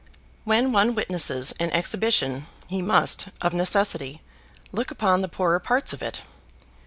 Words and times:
When 0.45 0.71
one 0.71 0.95
witnesses 0.95 1.53
an 1.59 1.69
exhibition 1.73 2.47
he 2.65 2.81
must, 2.81 3.27
of 3.39 3.53
necessity, 3.53 4.23
look 4.71 4.89
upon 4.89 5.21
the 5.21 5.29
poorer 5.29 5.59
parts 5.59 5.93
of 5.93 6.01
it. 6.01 6.23